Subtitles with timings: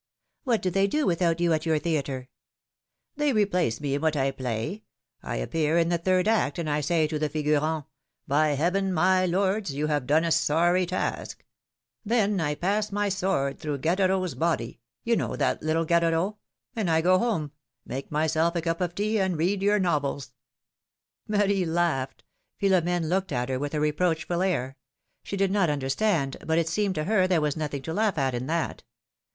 [0.45, 2.27] What do they do without you at your theatre?"
[3.17, 4.81] They replace me, in what I play!
[5.21, 7.85] I appear in the third act and I say to the figurants:^
[8.27, 9.71] By heaven, my lords!
[9.75, 11.45] you have done a sorry task!'
[12.03, 16.37] Then I pass my sword through Gadoreau's body, you know that little Gadoreau?
[16.75, 17.51] and I go home—
[17.85, 20.33] make myself a cup of tea and read your novels!"
[21.27, 22.23] Marie laughed;
[22.59, 24.77] Philom^ne looked at her with a re proachful air;
[25.21, 28.33] she did not understand, but it seemed to her there was nothing to laugh at
[28.33, 28.81] in that.